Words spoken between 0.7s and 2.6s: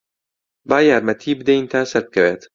یارمەتیی بدەین تا سەربکەوێت.